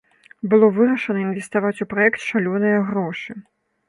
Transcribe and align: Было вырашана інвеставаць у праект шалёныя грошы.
Было 0.51 0.69
вырашана 0.77 1.19
інвеставаць 1.25 1.81
у 1.85 1.87
праект 1.91 2.19
шалёныя 2.31 2.79
грошы. 2.89 3.37